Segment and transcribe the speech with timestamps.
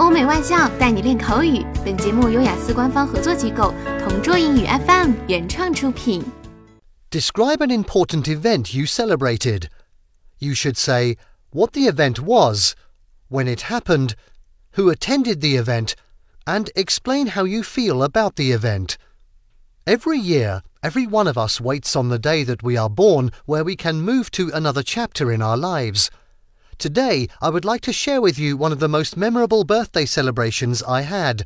[0.00, 1.62] 欧美外教带你练口语。
[1.84, 6.24] 本节目由雅思官方合作机构同桌英语 FM 原创出品。
[7.10, 9.68] Describe an important event you celebrated.
[10.38, 11.18] You should say
[11.50, 12.74] what the event was,
[13.28, 14.14] when it happened,
[14.76, 15.92] who attended the event,
[16.46, 18.96] and explain how you feel about the event.
[19.84, 23.64] Every year, every one of us waits on the day that we are born where
[23.64, 26.10] we can move to another chapter in our lives.
[26.77, 30.83] Today, I would like to share with you one of the most memorable birthday celebrations
[30.83, 31.45] I had.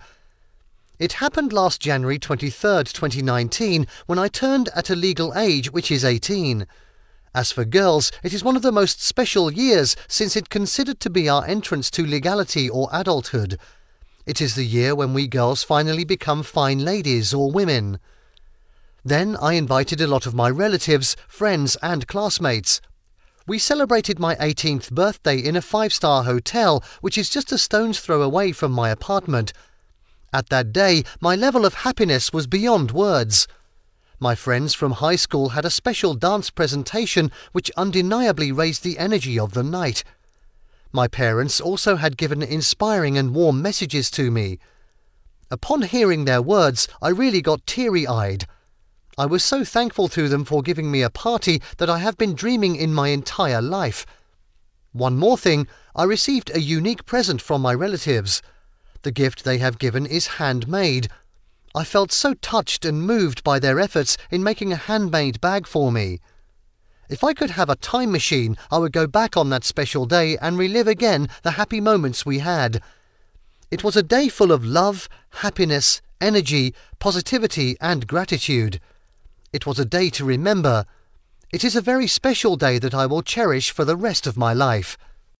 [0.97, 6.03] It happened last January 23rd, 2019, when I turned at a legal age which is
[6.03, 6.65] 18.
[7.33, 11.11] As for girls, it is one of the most special years since it considered to
[11.11, 13.59] be our entrance to legality or adulthood.
[14.25, 17.99] It is the year when we girls finally become fine ladies or women.
[19.05, 22.81] Then I invited a lot of my relatives, friends, and classmates.
[23.49, 27.99] We celebrated my 18th birthday in a five star hotel, which is just a stone's
[27.99, 29.53] throw away from my apartment.
[30.31, 33.47] At that day, my level of happiness was beyond words.
[34.19, 39.39] My friends from high school had a special dance presentation which undeniably raised the energy
[39.39, 40.03] of the night.
[40.91, 44.59] My parents also had given inspiring and warm messages to me.
[45.49, 48.45] Upon hearing their words, I really got teary eyed.
[49.19, 52.35] I was so thankful to them for giving me a party that I have been
[52.35, 54.05] dreaming in my entire life.
[54.93, 58.41] One more thing, I received a unique present from my relatives.
[59.01, 61.09] The gift they have given is handmade.
[61.75, 65.91] I felt so touched and moved by their efforts in making a handmade bag for
[65.91, 66.21] me.
[67.09, 70.37] If I could have a time machine, I would go back on that special day
[70.37, 72.81] and relive again the happy moments we had.
[73.69, 75.09] It was a day full of love,
[75.43, 78.79] happiness, energy, positivity, and gratitude.
[79.51, 80.85] It was a day to remember.
[81.51, 84.53] It is a very special day that I will cherish for the rest of my
[84.53, 84.95] life.